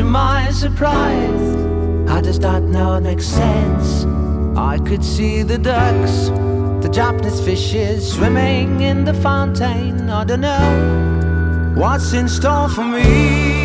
[0.00, 1.54] my surprise,
[2.08, 4.04] how does that now make sense?
[4.56, 6.28] I could see the ducks,
[6.82, 10.08] the Japanese fishes swimming in the fountain.
[10.08, 13.61] I don't know what's in store for me.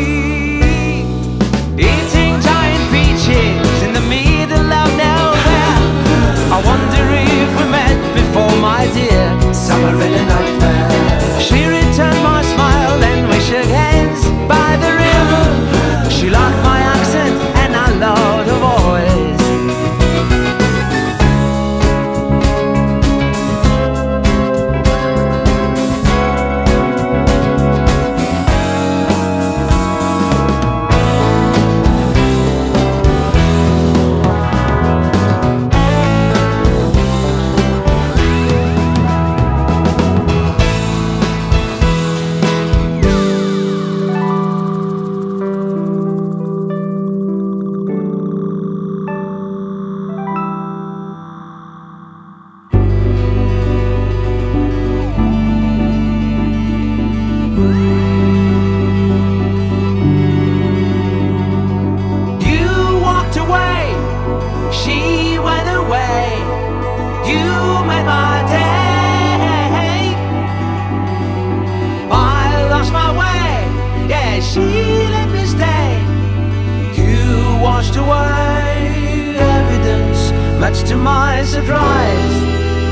[80.88, 82.36] To my surprise.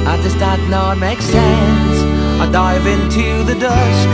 [0.05, 1.99] How does that not makes sense?
[2.43, 4.09] I dive into the dusk.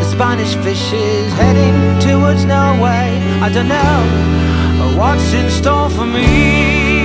[0.00, 3.20] The Spanish fish is heading towards Norway.
[3.46, 6.99] I don't know what's in store for me.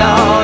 [0.00, 0.39] alone